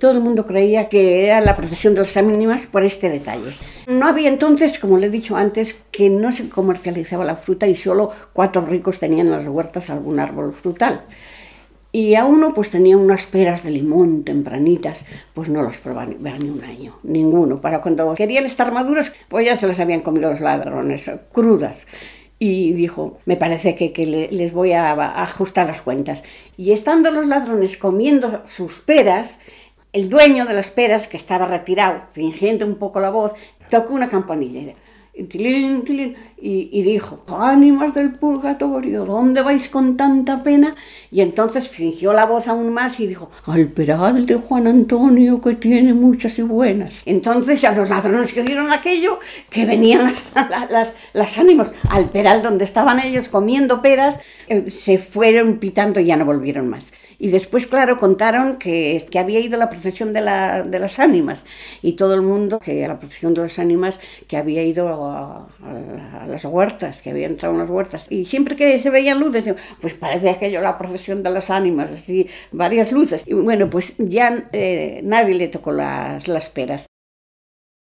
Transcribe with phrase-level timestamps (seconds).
[0.00, 3.54] Todo el mundo creía que era la procesión de las ánimas por este detalle.
[3.86, 7.76] No había entonces, como le he dicho antes, que no se comercializaba la fruta y
[7.76, 11.02] solo cuatro ricos tenían en las huertas algún árbol frutal.
[11.92, 16.50] Y a uno pues tenía unas peras de limón tempranitas, pues no las probaban ni
[16.50, 17.60] un año, ninguno.
[17.60, 21.86] Para cuando querían estar maduras, pues ya se las habían comido los ladrones, crudas.
[22.40, 24.90] Y dijo, me parece que, les voy a
[25.22, 26.24] ajustar las cuentas.
[26.56, 29.38] Y estando los ladrones comiendo sus peras,
[29.94, 33.32] el dueño de las peras, que estaba retirado, fingiendo un poco la voz,
[33.70, 34.74] tocó una campanilla
[35.16, 40.74] y, dijo, ánimas del purgatorio, ¿dónde vais con tanta pena?
[41.10, 45.54] Y entonces fingió la voz aún más y dijo, al peral de Juan Antonio que
[45.54, 47.02] tiene muchas y buenas.
[47.06, 50.24] Entonces a los ladrones que vieron aquello, que venían las,
[50.70, 54.18] las, las ánimas al peral donde estaban ellos comiendo peras,
[54.48, 56.92] eh, se fueron pitando y ya no volvieron más.
[57.18, 61.46] Y después, claro, contaron que, que había ido la procesión de, la, de, las ánimas
[61.80, 65.46] y todo el mundo, que a la procesión de las ánimas, que había ido a,
[66.26, 68.06] las huertas, que había entrado en las huertas.
[68.10, 69.44] Y siempre que se veían luces,
[69.80, 73.22] pues parece aquello la procesión de las ánimas, así, varias luces.
[73.26, 76.86] Y bueno, pues ya eh, nadie le tocó las, las peras.